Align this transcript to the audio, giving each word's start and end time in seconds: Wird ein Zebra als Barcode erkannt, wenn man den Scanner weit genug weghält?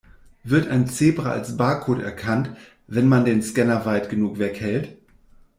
Wird 0.43 0.67
ein 0.67 0.87
Zebra 0.87 1.29
als 1.29 1.57
Barcode 1.57 2.01
erkannt, 2.01 2.49
wenn 2.87 3.07
man 3.07 3.23
den 3.23 3.43
Scanner 3.43 3.85
weit 3.85 4.09
genug 4.09 4.39
weghält? 4.39 4.97